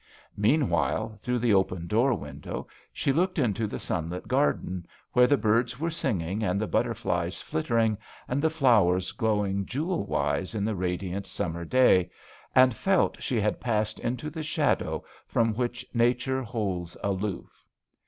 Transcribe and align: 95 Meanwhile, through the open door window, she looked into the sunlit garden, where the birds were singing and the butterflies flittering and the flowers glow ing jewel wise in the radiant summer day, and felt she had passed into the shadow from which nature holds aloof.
95 0.35 0.41
Meanwhile, 0.41 1.19
through 1.21 1.37
the 1.37 1.53
open 1.53 1.85
door 1.85 2.15
window, 2.15 2.67
she 2.91 3.13
looked 3.13 3.37
into 3.37 3.67
the 3.67 3.77
sunlit 3.77 4.27
garden, 4.27 4.83
where 5.13 5.27
the 5.27 5.37
birds 5.37 5.79
were 5.79 5.91
singing 5.91 6.41
and 6.43 6.59
the 6.59 6.65
butterflies 6.65 7.39
flittering 7.39 7.95
and 8.27 8.41
the 8.41 8.49
flowers 8.49 9.11
glow 9.11 9.45
ing 9.45 9.63
jewel 9.67 10.03
wise 10.07 10.55
in 10.55 10.65
the 10.65 10.73
radiant 10.73 11.27
summer 11.27 11.63
day, 11.63 12.09
and 12.55 12.75
felt 12.75 13.21
she 13.21 13.39
had 13.39 13.61
passed 13.61 13.99
into 13.99 14.31
the 14.31 14.41
shadow 14.41 15.03
from 15.27 15.53
which 15.53 15.85
nature 15.93 16.41
holds 16.41 16.97
aloof. 17.03 17.67